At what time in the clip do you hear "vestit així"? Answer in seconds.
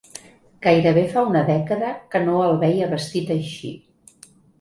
2.95-3.71